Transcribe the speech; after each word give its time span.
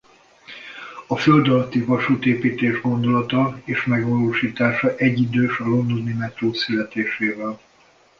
A 1.07 1.15
földalatti 1.17 1.79
vasútépítés 1.81 2.81
gondolata 2.81 3.61
és 3.63 3.85
megvalósítása 3.85 4.95
egyidős 4.95 5.59
a 5.59 5.65
londoni 5.67 6.13
metró 6.13 6.53
születésével. 6.53 7.59